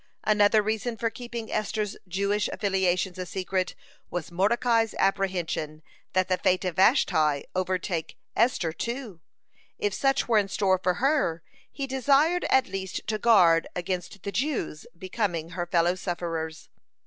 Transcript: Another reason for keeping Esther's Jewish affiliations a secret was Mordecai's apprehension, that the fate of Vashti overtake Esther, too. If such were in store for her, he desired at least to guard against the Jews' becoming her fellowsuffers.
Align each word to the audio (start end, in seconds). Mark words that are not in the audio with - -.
Another 0.23 0.63
reason 0.63 0.97
for 0.97 1.11
keeping 1.11 1.51
Esther's 1.51 1.95
Jewish 2.07 2.47
affiliations 2.47 3.19
a 3.19 3.25
secret 3.27 3.75
was 4.09 4.31
Mordecai's 4.31 4.95
apprehension, 4.95 5.83
that 6.13 6.27
the 6.27 6.39
fate 6.39 6.65
of 6.65 6.77
Vashti 6.77 7.45
overtake 7.53 8.17
Esther, 8.35 8.73
too. 8.73 9.19
If 9.77 9.93
such 9.93 10.27
were 10.27 10.39
in 10.39 10.47
store 10.47 10.79
for 10.79 10.95
her, 10.95 11.43
he 11.71 11.85
desired 11.85 12.45
at 12.45 12.65
least 12.67 13.05
to 13.09 13.19
guard 13.19 13.67
against 13.75 14.23
the 14.23 14.31
Jews' 14.31 14.87
becoming 14.97 15.51
her 15.51 15.67
fellowsuffers. 15.67 16.69